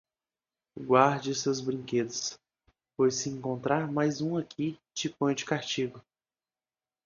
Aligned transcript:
Guarde 0.79 1.29
os 1.29 1.41
seus 1.41 1.61
brinquedos, 1.61 2.35
pois 2.97 3.13
se 3.17 3.29
encontrar 3.29 3.87
mais 3.91 4.19
um 4.19 4.35
aqui 4.35 4.79
te 4.95 5.07
ponho 5.07 5.35
de 5.35 5.45
castigo. 5.45 6.01